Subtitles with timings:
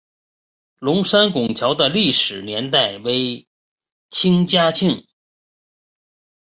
[0.79, 3.45] 龙仙拱桥的历史年代为
[4.09, 5.05] 清嘉庆。